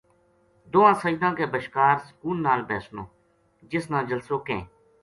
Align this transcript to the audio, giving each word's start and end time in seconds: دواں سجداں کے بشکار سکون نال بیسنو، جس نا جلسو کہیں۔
دواں 0.71 0.93
سجداں 1.03 1.31
کے 1.37 1.45
بشکار 1.53 1.95
سکون 2.07 2.35
نال 2.45 2.61
بیسنو، 2.67 3.03
جس 3.71 3.83
نا 3.91 3.99
جلسو 4.09 4.37
کہیں۔ 4.45 4.65